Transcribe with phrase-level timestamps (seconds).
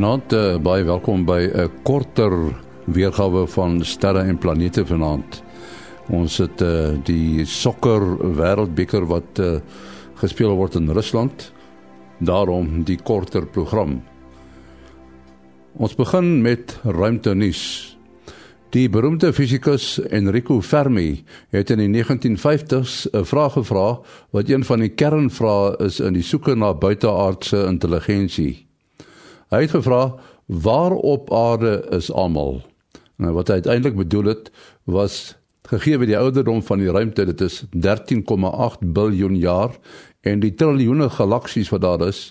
[0.00, 2.32] Goeienaand, uh, baie welkom by 'n uh, korter
[2.88, 5.42] weergawe van sterre en planete vanaand.
[6.08, 9.60] Ons het uh, die sokker wêreldbeker wat uh,
[10.22, 11.52] gespeel word in Rusland.
[12.18, 14.00] Daarom die korter program.
[15.76, 17.98] Ons begin met ruimtenuus.
[18.70, 24.00] Die beroemde fisikus Enrico Fermi het in die 1950s 'n vraag gevra
[24.32, 28.69] wat een van die kernvrae is in die soeke na buiteaardse intelligensie.
[29.50, 30.14] Hy het gevra
[30.46, 32.60] waar op aarde is almal?
[33.18, 34.50] Nou wat hy uiteindelik bedoel het
[34.86, 35.34] was
[35.66, 39.74] gegee die ouderdom van die ruimte dit is 13,8 biljoen jaar
[40.22, 42.30] en die triljoene galaksies wat daar is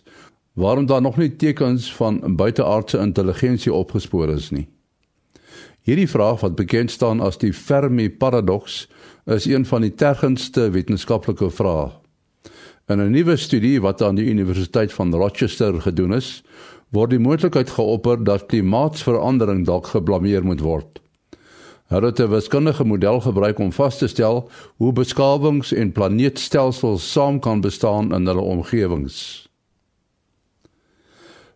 [0.60, 4.68] waarom daar nog nie tekens van buiteaardse intelligensie opgespoor is nie.
[5.88, 8.88] Hierdie vraag wat bekend staan as die Fermi paradoks
[9.26, 11.99] is een van die tergendste wetenskaplike vrae.
[12.90, 16.43] In 'n nuwe studie wat aan die Universiteit van Rochester gedoen is,
[16.90, 20.98] word die moontlikheid geopper dat klimaatsverandering dalk geblameer moet word.
[21.93, 27.40] Hulle het 'n wiskundige model gebruik om vas te stel hoe beskawings en planeetstelsels saam
[27.40, 29.49] kan bestaan in hulle omgewings.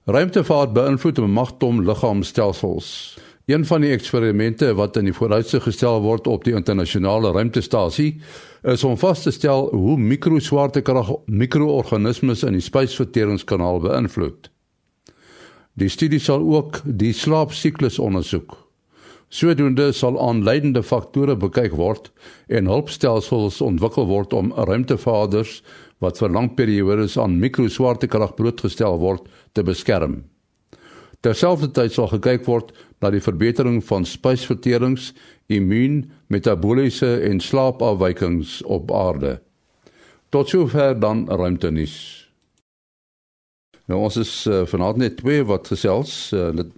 [0.06, 3.18] Ruimtevaart beïnvloed 'n magtom liggaamstelsels.
[3.46, 8.22] Een van die eksperimente wat in die vooruitsig gestel word op die internasionale ruimtestasie
[8.64, 14.50] is om vas te stel hoe mikroswaartekrag mikroorganismes in die spysverteringskanaal beïnvloed.
[15.80, 18.56] Die studie sal ook die slaapsiklus ondersoek.
[19.34, 22.12] Sodoende sal aanleidende faktore bekyk word
[22.54, 25.64] en hulpstelsels ontwikkel word om ruimtevaders
[26.04, 29.26] wat vir lang periodes aan mikroswaartekrag blootgestel word
[29.58, 30.22] te beskerm.
[31.24, 35.12] Terselfdertyd sal gekyk word na die verbetering van spysverterings,
[35.46, 39.42] immuun, metabooliese en slaapafwykings op aarde.
[40.30, 41.96] Tot sover dan ruimtenis.
[43.86, 46.32] Nou ons is uh, vanaand net twee wat gesels.
[46.34, 46.72] Uh, dit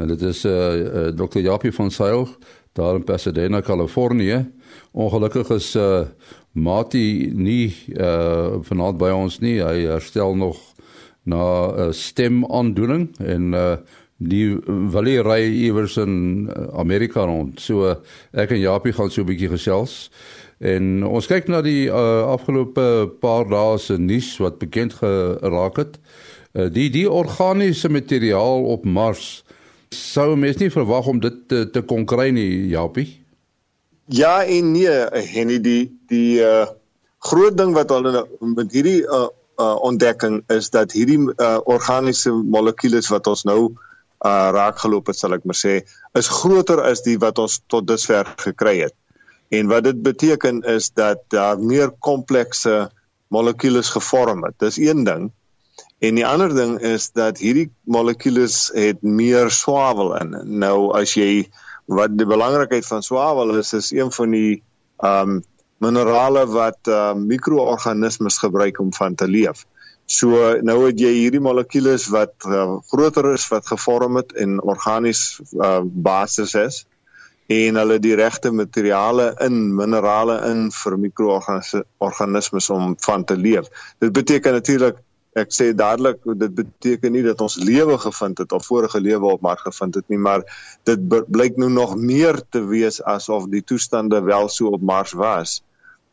[0.00, 1.42] en dit is uh, uh, Dr.
[1.44, 2.28] Japie van Sail
[2.72, 4.46] daar in Pasadena, Kalifornië.
[4.92, 6.06] Ongelukkig is uh,
[6.52, 9.58] Mati nie uh, vanaand by ons nie.
[9.62, 10.58] Hy herstel nog
[11.22, 13.76] na 'n uh, stemaandoening en eh uh,
[14.20, 17.60] die wil hy ry iewers in Amerika rond.
[17.60, 17.88] So
[18.36, 20.10] ek en Japie gaan so 'n bietjie gesels.
[20.60, 25.96] En ons kyk na die uh, afgelope paar dae se nuus wat bekend geraak het.
[26.52, 29.42] Uh, die die organiese materiaal op Mars
[29.88, 33.08] sou mens nie verwag om dit te, te kon kry nie, Japie.
[34.06, 34.92] Ja en nee,
[35.32, 36.66] Henny die die uh,
[37.18, 43.08] groot ding wat hulle met hierdie uh, uh, ontdekking is dat hierdie uh, organiese molekules
[43.08, 43.78] wat ons nou uh,
[44.28, 45.80] raakgeloop het, sal ek maar sê,
[46.18, 48.96] is groter as die wat ons tot dusver gekry het.
[49.50, 52.90] En wat dit beteken is dat daar meer komplekse
[53.34, 54.58] molekules gevorm het.
[54.58, 55.30] Dis een ding.
[56.00, 60.36] En die ander ding is dat hierdie molekules het meer swavel in.
[60.62, 61.48] Nou as jy
[61.90, 64.62] wat die belangrikheid van swavel is is een van die
[65.00, 65.40] ehm um,
[65.80, 69.64] minerale wat uh, mikroorganismes gebruik om van te leef.
[70.10, 75.38] So nou het jy hierdie molekules wat uh, groter is wat gevorm het en organies
[75.54, 76.80] uh, basis is
[77.50, 83.70] en hulle die regte materiale in minerale in vir mikroorganismes om van te leef.
[84.02, 84.98] Dit beteken natuurlik
[85.38, 89.46] ek sê dadelik dit beteken nie dat ons lewe gevind het of vorige lewe op
[89.46, 90.42] Mars gevind het nie, maar
[90.90, 95.60] dit blyk nou nog meer te wees asof die toestande wel so op Mars was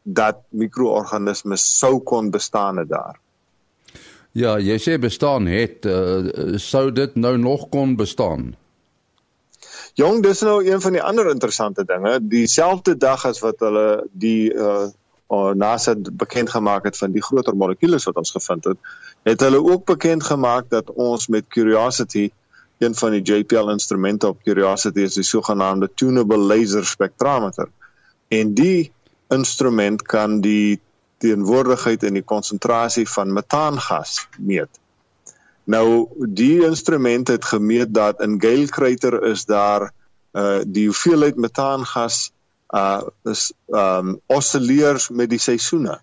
[0.03, 3.18] dat mikroorganismes sou kon bestaan het daar.
[4.38, 8.52] Ja, jy sê bestaan het uh, sou dit nou nog kon bestaan.
[9.98, 12.20] Jong, dis nou een van die ander interessante dinge.
[12.22, 14.88] Dieselfde dag as wat hulle die uh
[15.28, 18.78] NASA bekend gemaak het van die groter molekules wat ons gevind het,
[19.28, 22.30] het hulle ook bekend gemaak dat ons met Curiosity
[22.78, 27.67] een van die JPL instrumente op Curiosity is die sogenaamde tunable laser spectrometer.
[28.28, 28.91] En die
[29.28, 30.79] instrument kan die
[31.17, 34.79] teenwoordigheid en die konsentrasie van metaangas meet.
[35.67, 39.91] Nou die instrument het gemeet dat in Gale krater is daar
[40.34, 42.31] uh die hoeveelheid metaangas
[42.75, 45.99] uh is um oscilleer met die seisoene.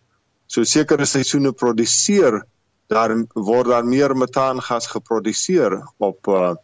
[0.46, 2.43] So sekere seisoene produseer
[2.93, 6.55] daar word daar meer metaangas geproduseer op uh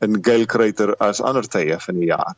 [0.00, 2.34] in Gale krater as ander tye van die jaar.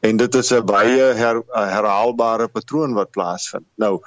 [0.00, 3.66] En dit is 'n baie her, herhaalbare patroon wat plaasvind.
[3.76, 4.00] Nou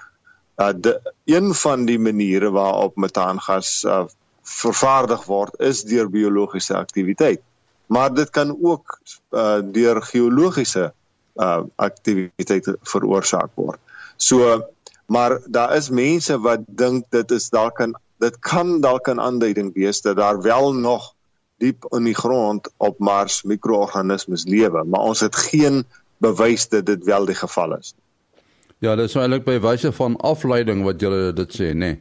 [0.58, 4.04] uh de, een van die maniere waarop metaangas uh
[4.44, 7.42] vervaardig word is deur biologiese aktiwiteit.
[7.86, 9.00] Maar dit kan ook
[9.32, 10.94] uh deur geologiese
[11.36, 13.80] uh aktiwiteite veroorsaak word.
[14.18, 14.64] So
[15.06, 19.74] maar daar is mense wat dink dit is dalk kan dit kan dalk 'n aanduiding
[19.74, 21.14] wees dat daar wel nog
[21.58, 25.86] diep in die grond op Mars mikroorganismes lewe, maar ons het geen
[26.18, 27.94] bewys dat dit wel die geval is.
[28.84, 31.94] Ja, dit is eintlik by wyse van afleiding wat jy dit sê, nê.
[31.94, 32.00] Nee.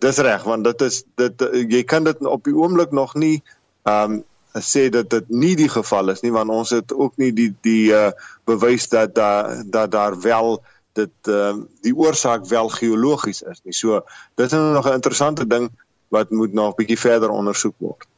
[0.00, 3.42] Dis reg, want dit is dit jy kan dit op die oomblik nog nie
[3.84, 4.24] ehm um,
[4.64, 7.92] sê dat dit nie die geval is nie, want ons het ook nie die die
[7.92, 8.08] uh,
[8.48, 10.62] bewys dat da, dat daar wel
[10.96, 13.76] dit ehm uh, die oorsaak wel geologies is nie.
[13.76, 14.00] So
[14.34, 15.68] dit is nou nog 'n interessante ding
[16.08, 18.08] wat moet nog 'n bietjie verder ondersoek word.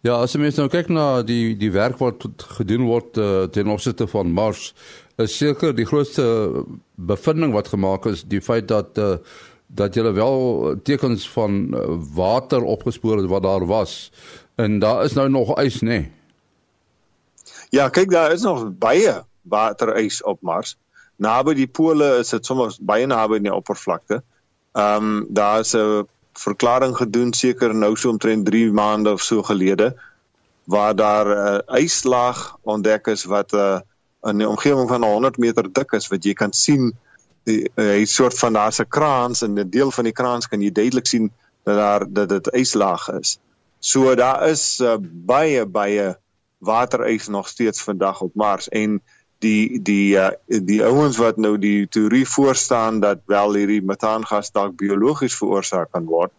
[0.00, 2.26] Ja, as jy mens nou kyk na die die werk wat
[2.58, 4.74] gedoen word uh, ten opsigte van Mars,
[5.16, 6.64] is seker die grootste
[6.94, 9.16] bevinding wat gemaak is die feit dat uh,
[9.66, 14.12] dat jy wel tekens van uh, water opgespoor het wat daar was.
[14.54, 15.86] En daar is nou nog ys, nê?
[15.88, 16.12] Nee.
[17.70, 20.76] Ja, kyk daar is nog baie waterys op Mars
[21.16, 24.22] naby die pole is dit soms baie naby aan die oppervlakte.
[24.76, 29.42] Ehm um, daar is 'n verklaring gedoen seker nou so omtrent 3 maande of so
[29.42, 29.96] gelede
[30.64, 33.80] waar daar 'n uh, yslaag ontdek is wat 'n uh,
[34.26, 36.92] in die omgewing van 100 meter dik is wat jy kan sien
[37.46, 40.70] die hy soort van daar's 'n kraans en 'n deel van die kraans kan jy
[40.70, 41.30] duidelik sien
[41.64, 43.38] dat daar dat dit yslaag is.
[43.78, 46.16] So daar is uh, baie baie
[46.58, 49.02] waterys nog steeds vandag op Mars en
[49.38, 54.76] die die uh, die ouens wat nou die teorie voorstaan dat wel hierdie metaangas dalk
[54.76, 56.32] biologies veroorsaak kan word.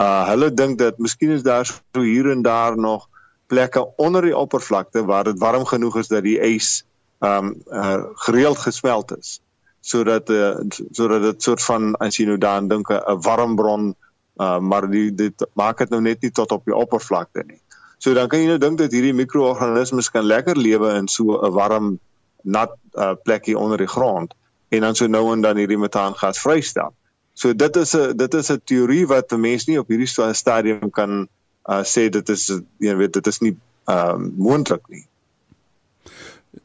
[0.00, 3.08] Uh hulle dink dat miskien is daar so hier en daar nog
[3.46, 6.84] plekke onder die oppervlakte waar dit warm genoeg is dat die ys
[7.20, 9.40] um uh, gereeld gesmelt is
[9.80, 10.56] sodat uh,
[10.90, 13.94] sodat dit soort van as jy nou daaraan dink 'n warm bron
[14.40, 17.60] uh maar die dit maak dit nou net nie tot op die oppervlakte nie.
[17.98, 21.52] So dan kan jy nou dink dat hierdie mikroorganismes kan lekker lewe in so 'n
[21.52, 21.98] warm
[22.42, 24.34] nat uh, plekkie onder die grond
[24.68, 26.94] en dan so nou en dan hierdie metaangas vrystel.
[27.34, 31.28] So dit is 'n dit is 'n teorie wat mense nie op hierdie stadium kan
[31.68, 33.56] uh, sê dit is jy weet dit is nie
[33.86, 35.06] uh, moontlik nie.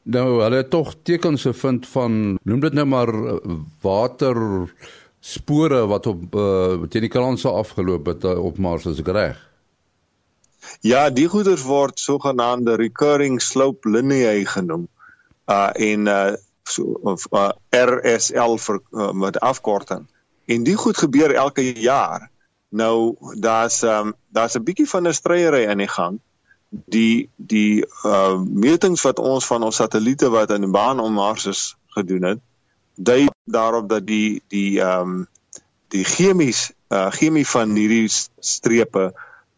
[0.04, 3.12] Nou, hulle het tog tekens gevind van noem dit nou maar
[3.82, 4.38] water
[5.20, 9.38] spore wat op uh, teen die kranse afgeloop het uh, op Mars as reg.
[10.86, 14.88] Ja, die goeders word sogenaamde recurring slope lineae genoem
[15.50, 16.34] uh en uh
[16.66, 20.08] so of uh, RSL vir uh, met afkorting.
[20.46, 22.30] En dit goed gebeur elke jaar.
[22.70, 26.20] Nou daar's um daar's 'n bietjie van 'n stryery aan die gang.
[26.70, 31.46] Die die uh metings wat ons van ons satelliete wat in die baan om Mars
[31.46, 31.64] is
[31.96, 32.42] gedoen het,
[32.96, 35.28] dui daarop dat die die um
[35.94, 38.10] die chemies uh chemie van hierdie
[38.40, 39.14] strepe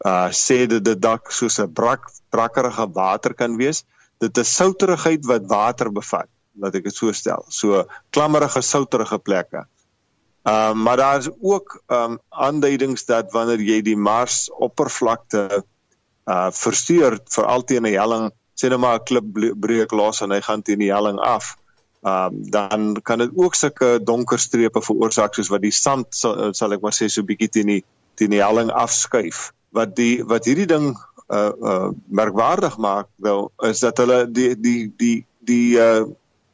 [0.05, 3.85] uh sê dat dit dalk soos 'n brak brakkerige water kan wees
[4.21, 7.45] dit is souterigheid wat water bevat, laat ek dit so stel.
[7.53, 9.65] So klammerige souterige plekke.
[10.47, 15.63] Ehm uh, maar daar is ook ehm um, aanduidings dat wanneer jy die Mars oppervlakte
[16.27, 19.25] uh verstuur veral teen 'n helling, sê net maar 'n klip
[19.55, 21.55] breek los en hy gaan teen die helling af.
[22.03, 26.73] Um, dan kan dit ook sulke donker strepe veroorsaak soos wat die sand sal, sal
[26.73, 27.83] ek maar sê so bietjie teen die
[28.15, 29.51] teen die helling afskuif.
[29.71, 30.95] Wat die wat hierdie ding
[31.27, 36.05] uh uh merkwaardig maak wel is dat hulle die die die die uh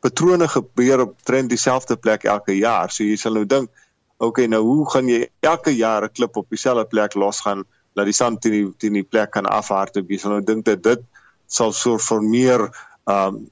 [0.04, 2.92] patrone gebeur op trend dieselfde plek elke jaar.
[2.92, 3.70] So jy sal nou dink,
[4.18, 7.64] okay, nou hoe gaan jy elke jaar 'n klip op dieselfde plek losgaan
[7.96, 10.10] dat die sand teen die teen die plek kan afhardloop?
[10.10, 11.04] Jy sal nou dink dat dit
[11.48, 12.68] sal so vir meer
[13.10, 13.44] um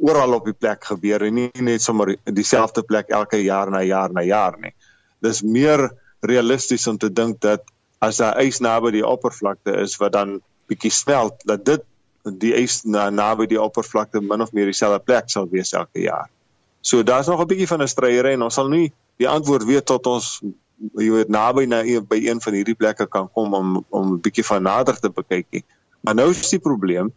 [0.00, 4.12] oral op die plek gebeur en nie net sommer dieselfde plek elke jaar na jaar
[4.12, 4.72] na jaar nie.
[5.20, 5.90] Dis meer
[6.24, 7.64] realisties om te dink dat
[8.00, 10.38] as daar ys naby die oppervlakte is wat dan
[10.72, 11.84] bietjie smelt dat dit
[12.40, 16.28] die ys na naby die oppervlakte min of meer dieselfde plek sal wees elke jaar.
[16.80, 19.84] So daar's nog 'n bietjie van 'n stryery en ons sal nie die antwoord weet
[19.84, 20.40] tot ons
[20.96, 24.44] jy weet naby na by een van hierdie plekke kan kom om om 'n bietjie
[24.44, 25.64] van nader te bekyk nie.
[26.00, 27.12] Maar nou is die probleem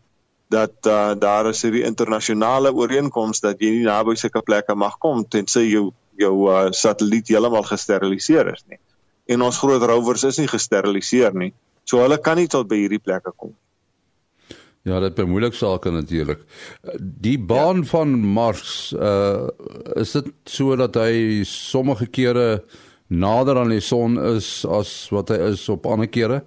[0.49, 5.25] dat uh, daar is hierdie internasionale ooreenkoms dat jy nie naby sulke plekke mag kom
[5.25, 8.79] tensy jou jou uh, satelliet heeltemal gesteriliseer is nie.
[9.25, 11.53] En ons groot rovers is nie gesteriliseer nie.
[11.83, 13.55] So hulle kan nie tot by hierdie plekke kom.
[14.83, 16.41] Ja, dit is moeilik sake natuurlik.
[16.99, 17.89] Die baan ja.
[17.93, 19.47] van Mars, uh
[19.95, 22.63] is dit so dat hy sommige kere
[23.13, 26.41] nader aan die son is as wat hy is op ander kere?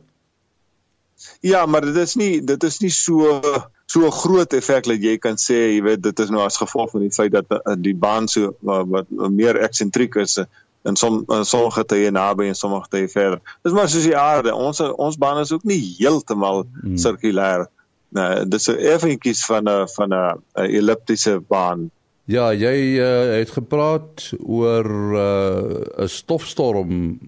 [1.41, 3.41] Ja, maar dit is nie dit is nie so
[3.87, 7.05] so groot effek dat jy kan sê, jy weet, dit is nou as gevolg van
[7.07, 10.41] die feit dat uh, die baan so uh, wat meer eksentriek is,
[10.87, 13.41] en som sommige tye naby en sommige tye ver.
[13.67, 14.55] Dis maar soos die aarde.
[14.55, 16.97] Ons ons baan is ook nie heeltemal hmm.
[17.01, 17.67] sirkulêr.
[18.15, 21.91] Nee, dis 'n effentjies van 'n van 'n elliptiese baan.
[22.27, 27.19] Ja, jy uh, het gepraat oor uh, 'n uh, stofstorm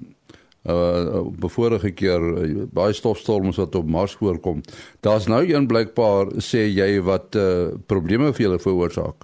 [0.66, 4.60] uh bevorige keer uh, baie stofstorms wat op Mars voorkom.
[5.00, 9.22] Daar's nou een blykbaar sê jy wat uh probleme vir julle veroorsaak.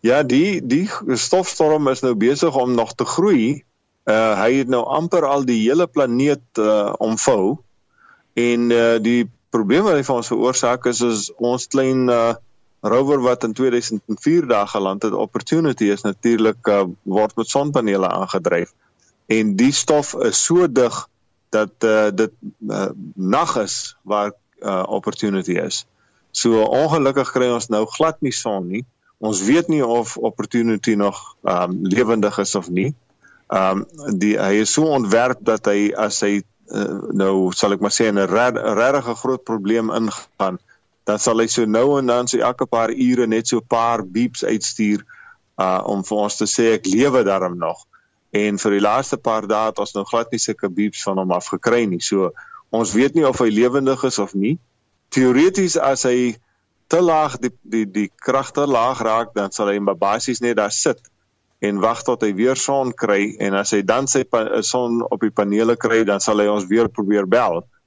[0.00, 3.64] Ja, die die stofstorm is nou besig om nog te groei.
[4.08, 7.60] Uh hy het nou amper al die hele planeet uh omvou.
[8.34, 12.34] En uh die probleem wat hy vir ons veroorsaak is is ons klein uh
[12.80, 18.72] rover wat in 2004 daar geland het, Opportunity is natuurlik uh, word met sonpanele aangedryf.
[19.26, 21.08] En die stof is so dig
[21.48, 22.32] dat uh, dit
[22.68, 25.86] uh, nag is waar uh, Opportunity is.
[26.30, 28.84] So ongelukkig kry ons nou glad nie son nie.
[29.18, 32.94] Ons weet nie of Opportunity nog um, lewendig is of nie.
[33.50, 37.82] Ehm um, die hy is so ontwerp dat hy as hy uh, nou sal ek
[37.82, 40.60] maar sê 'n regtig groot probleem ingaan
[41.08, 44.04] dan sal hy so nou en dan so elke paar ure net so 'n paar
[44.04, 45.04] beeps uitstuur
[45.60, 47.86] uh om vir ons te sê ek lewe daarom nog.
[48.30, 51.32] En vir die laaste paar dae het ons nog glad nie sulke beeps van hom
[51.32, 52.00] af gekry nie.
[52.00, 52.32] So
[52.70, 54.58] ons weet nie of hy lewendig is of nie.
[55.08, 56.36] Teoreties as hy
[56.86, 61.00] te laag die die die kragte laag raak, dan sal hy basies net daar sit
[61.60, 64.24] en wag tot hy weer son kry en as hy dan sy
[64.62, 67.60] son op die panele kry, dan sal hy ons weer probeer bel.
[67.60, 67.79] Uh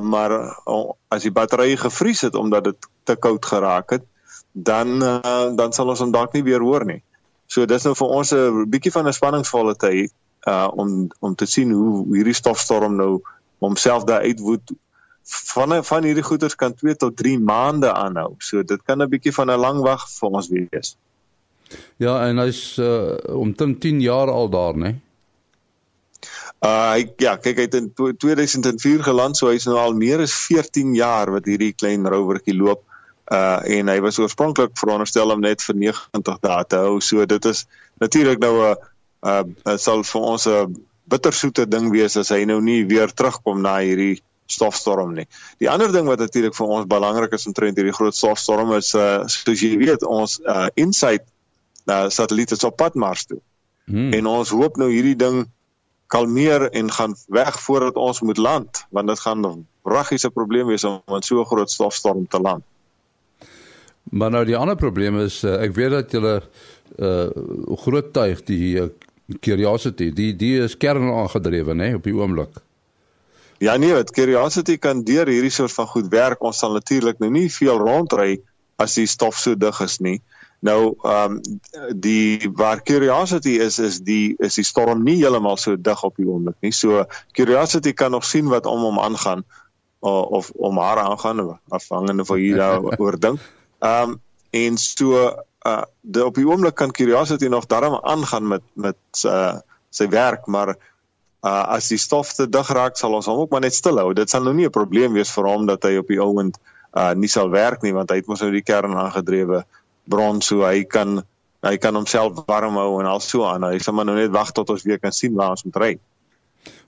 [0.00, 4.04] maar uh, as die battery gevries het omdat dit te koud geraak het,
[4.52, 7.02] dan uh, dan sal ons hom dalk nie weer hoor nie.
[7.46, 10.12] So dis nou vir ons 'n bietjie van 'n spanningsvolle tyd
[10.46, 13.22] uh om om te sien hoe hierdie stofstorm nou
[13.58, 14.74] homself daar uitwoed
[15.24, 18.34] van van hierdie goeters kan 2 tot 3 maande aanhou.
[18.38, 20.96] So dit kan 'n bietjie van 'n lang wag vir ons wees.
[21.96, 24.94] Ja, en hy's uh omtrent 10 jaar al daar, né?
[26.64, 30.32] Uh hy ja, kyk hy het in 2004 geland, so hy's nou al meer as
[30.46, 32.86] 14 jaar wat hierdie klein rovertjie loop.
[33.28, 36.98] Uh en hy was oorspronklik veronderstel om net vir 90 dae te hou.
[37.04, 37.64] So dit is
[38.00, 38.76] natuurlik nou 'n
[39.28, 43.60] uh, uh sal vir ons 'n bittersoete ding wees as hy nou nie weer terugkom
[43.60, 45.26] na hierdie stofstorm nie.
[45.60, 49.26] Die ander ding wat natuurlik vir ons belangrik is omtrent hierdie groot stofstorm is uh
[49.26, 51.28] soos jy weet ons uh InSight
[51.88, 53.40] uh satelliet is op pad Mars toe.
[53.84, 54.12] Hmm.
[54.16, 55.44] En ons hoop nou hierdie ding
[56.14, 60.84] kalmeer en gaan weg voordat ons moet land want dit gaan 'n raggiese probleem wees
[60.84, 62.62] om met so 'n groot stofstorm te land.
[64.02, 66.42] Maar nou die ander probleem is uh, ek weet dat julle
[66.98, 67.28] uh,
[67.84, 68.88] groot tuig die uh,
[69.40, 72.60] Curiosity die die is kern aangedrewe nê op die oomblik.
[73.58, 76.42] Ja nee, wat Curiosity kan deur hierdie soort van goed werk.
[76.42, 78.40] Ons sal natuurlik nou nie veel rondry
[78.76, 80.20] as die stof so dig is nie.
[80.64, 81.40] Nou ehm um,
[82.00, 86.24] die waar curiosity is is die is die storm nie heeltemal so dig op die
[86.26, 86.72] oomblik nie.
[86.72, 87.04] So
[87.36, 89.44] curiosity kan nog sien wat om hom aangaan
[90.00, 93.44] of, of om haar aangaan afhangende van hier daaroor dink.
[93.78, 94.20] Ehm um,
[94.54, 95.20] en so
[95.66, 99.56] uh die op die oomblik kan curiosity nog daarmee aangaan met met uh,
[99.90, 100.76] sy werk, maar
[101.44, 104.12] uh as die stof te dig raak sal ons hom ook maar net stil hou.
[104.12, 106.56] Dit sal nou nie 'n probleem wees vir hom dat hy op die ouend
[106.96, 109.64] uh nie sal werk nie want hy het mos nou die kern aangedrewe
[110.10, 111.22] bron so hy kan
[111.64, 113.64] hy kan homself warm hou en al so aan.
[113.64, 115.92] Hy sal maar nou net wag tot ons weer kan sien waar ons moet ry.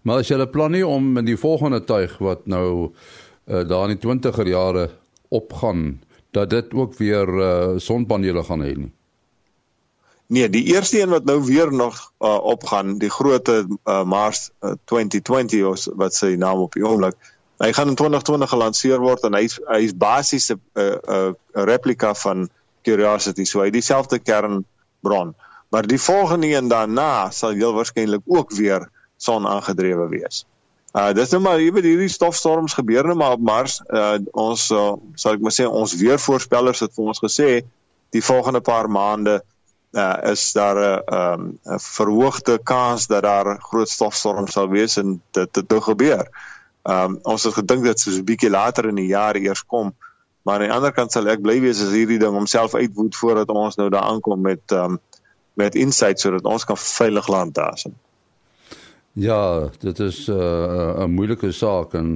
[0.02, 2.92] Maar as jy 'n plan nie om in die volgende tuig wat nou
[3.48, 4.90] uh, daar in die 20er jare
[5.28, 8.92] opgaan dat dit ook weer uh, sonpanele gaan hê nie.
[10.28, 13.62] Nee, die eerste een wat nou weer nog uh, opgaan, die groot uh,
[14.04, 17.14] Mars uh, 2020 wat sy naam op die oomblik.
[17.62, 22.14] Hy gaan in 2020 gelanseer word en hy hy is basies 'n uh, uh, replika
[22.14, 22.48] van
[22.86, 23.44] Curiosity.
[23.44, 25.34] So hy dieselfde kernbron.
[25.74, 30.44] Maar die volgende een daarna sal heel waarskynlik ook weer son aangedrewe wees.
[30.96, 33.80] Uh dis nou maar iewe hierdie stofstorms gebeur nou maar op Mars.
[33.92, 37.50] Uh ons uh, sal ek maar sê ons weervoorspellers het vir ons gesê
[38.16, 39.40] die volgende paar maande
[39.96, 41.44] uh is daar 'n uh, um,
[41.88, 46.24] verhoogde kans dat daar groot stofstorms sal wees en dit dit nou gebeur.
[46.82, 49.92] Um ons het gedink dit sou 'n bietjie later in die jaar eers kom.
[50.46, 53.48] Maar aan die ander kant sal ek bly wees as hierdie ding homself uitwoed voordat
[53.50, 55.00] ons nou daar aankom met um
[55.56, 57.94] met insight sodat ons kan veilig land daar sien.
[59.16, 62.10] Ja, dit is uh, 'n uh, moeilike saak en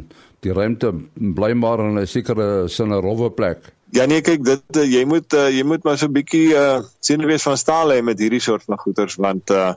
[0.45, 3.73] die ruimte bly maar in 'n sekere sin 'n rowwe plek.
[3.91, 6.83] Ja nee, kyk, dit uh, jy moet uh, jy moet maar so 'n bietjie uh,
[7.01, 9.73] sien wees van staal hê met hierdie soort van goederes want uh,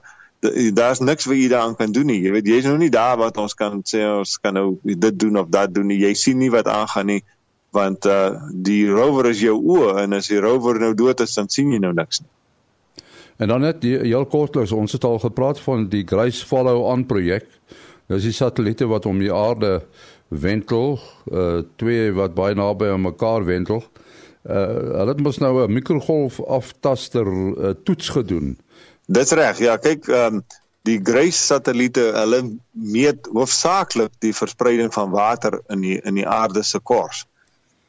[0.73, 2.21] daar's niks wat jy daaraan kan doen nie.
[2.21, 5.37] Jy weet jy's nou nie daar wat ons kan sê ons kan nou dit doen
[5.37, 6.03] of dat doen nie.
[6.03, 7.23] Jy sien nie wat aangaan nie
[7.73, 11.49] want uh die rover is jou oë en as die rover nou dood is dan
[11.49, 12.29] sien jy nou niks nie.
[13.41, 17.47] En dan net heel kortliks ons het al gepraat van die Grace Follow On projek.
[18.07, 19.81] Dis die satelliete wat om die aarde
[20.29, 20.99] wentel,
[21.31, 23.83] uh twee wat baie naby aan mekaar wentel.
[24.43, 24.67] Uh
[24.99, 28.57] hulle het mos nou 'n mikrogolf aftaster uh, toets gedoen.
[29.07, 29.59] Dis reg.
[29.59, 30.43] Ja, kyk, ehm um,
[30.83, 36.63] die Grace satelliete hulle meet hoofsaaklik die verspreiding van water in die in die aarde
[36.63, 37.25] se kors.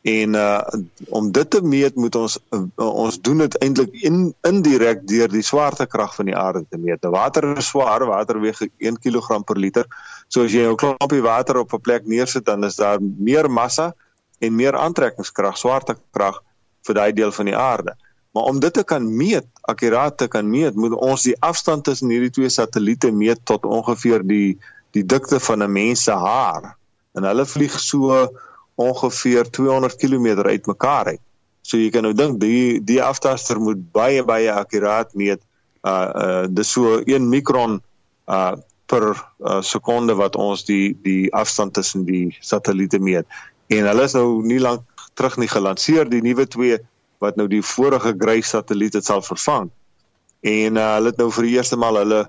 [0.04, 0.60] En uh
[1.08, 5.42] om dit te meet moet ons uh, ons doen dit eintlik in indirek deur die
[5.42, 7.00] swaartekrag van die aarde te meet.
[7.00, 9.88] Nou, water is swaar, water weeg 1 kg per liter.
[10.28, 13.94] So as jy 'n klompie water op 'n plek neersit, dan is daar meer massa
[14.38, 16.42] en meer aantrekkingskrag, swaartekrag
[16.84, 17.96] vir daai deel van die aarde.
[18.34, 22.10] Maar om dit te kan meet, akkuraat te kan meet, moet ons die afstand tussen
[22.10, 24.58] hierdie twee satelliete meet tot ongeveer die
[24.92, 26.76] die dikte van 'n mens se haar.
[27.14, 28.28] En hulle vlieg so
[28.74, 31.22] ongeveer 200 km uitmekaar uit.
[31.64, 35.40] So jy kan nou dink die die aftaster moet baie baie akkuraat meet.
[35.84, 37.80] Uh uh dis so 1 mikron
[38.28, 38.54] uh
[38.86, 43.24] per uh, sekonde wat ons die die afstand tussen die satelliete meet.
[43.72, 44.84] En hulle is nou nie lank
[45.16, 46.78] terug nie gelanseer die nuwe twee
[47.24, 49.70] wat nou die vorige Grace satelliet het sal vervang.
[50.44, 52.26] En uh, hulle het nou vir die eerste maal hulle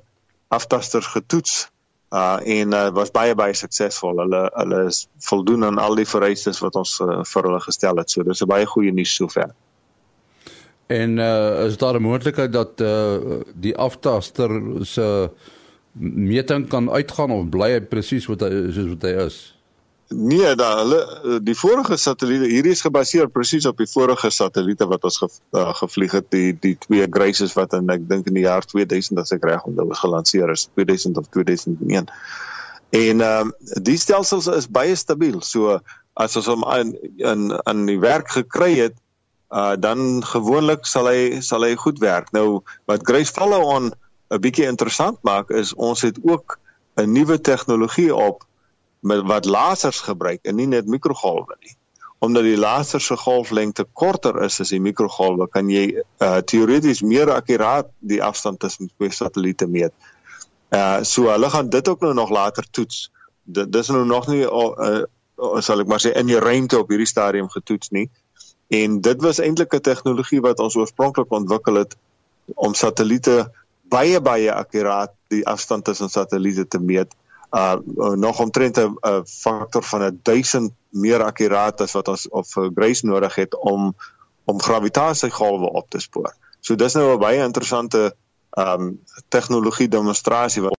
[0.56, 1.66] aftasters getoets
[2.16, 4.22] uh en uh, was baie baie suksesvol.
[4.24, 8.12] Hulle hulle is voldoen aan al die vereistes wat ons uh, vir hulle gestel het.
[8.12, 9.52] So dis 'n baie goeie nuus sover.
[10.88, 14.50] En uh is daar 'n moontlikheid dat uh die aftaster
[14.86, 15.30] se
[16.00, 19.38] meting kan uitgaan of bly hy presies wat hy soos wat hy is?
[20.08, 24.86] Nee, da hulle eh, die vorige satelliete hierdie is gebaseer presies op die vorige satelliete
[24.86, 28.38] wat ons ge, uh, gevlieg het, die die twee Graces wat in ek dink in
[28.38, 32.12] die jaar 2000 as ek reg onthou gelanseer is, 2000 of 2001.
[32.94, 35.42] En ehm um, die stelsels is baie stabiel.
[35.42, 35.80] So
[36.14, 39.02] as ons hom in in in die werk gekry het,
[39.50, 42.30] uh dan gewoonlik sal hy sal hy goed werk.
[42.32, 43.94] Nou wat Grace Follow on
[44.30, 46.60] 'n bietjie interessant maak is ons het ook
[46.96, 48.46] 'n nuwe tegnologie op
[49.06, 51.76] met wat lasers gebruik en nie net mikrogolwe nie.
[52.26, 57.30] Omdat die laser se golflengte korter is as die mikrogolwe, kan jy uh, teoreties meer
[57.34, 59.94] akkuraat die afstand tussen twee satelliete meet.
[60.74, 63.12] Uh so hulle gaan dit ook nou nog later toets.
[63.44, 66.90] Dit dis nou nog nie uh, uh, sal ek maar sê in die ruimte op
[66.90, 68.08] hierdie stadium getoets nie.
[68.74, 71.94] En dit was eintlik 'n tegnologie wat ons oorspronklik ontwikkel het
[72.56, 73.52] om satelliete
[73.90, 77.14] baie baie akkuraat die afstand tussen satelliete te meet
[77.56, 82.46] uh, uh nog omtrent 'n uh, faktor van 1000 meer akkuraat as wat ons op
[82.58, 83.96] uh, Grace nodig het om
[84.46, 86.36] om gravitasiegolwe op te spoor.
[86.60, 88.16] So dis nou 'n baie interessante
[88.58, 90.78] um tegnologie demonstrasie wat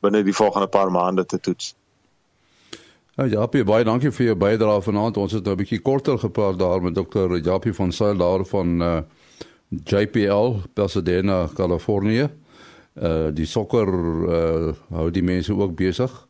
[0.00, 1.74] binne die volgende paar maande te toets.
[3.14, 5.16] Ja, Japie, baie dankie vir jou bydrae vanaand.
[5.16, 8.82] Ons het nou 'n bietjie korter gepraat daar met dokter Japie van Sail daar van
[8.82, 9.00] uh
[9.84, 12.28] JPL, Pasadena, Kalifornië
[12.94, 16.28] uh die sokker uh hou die mense ook besig.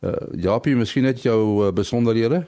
[0.00, 2.46] Uh Japie, miskien net jou uh, besonderhede?